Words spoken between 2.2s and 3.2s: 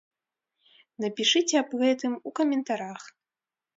у каментарах!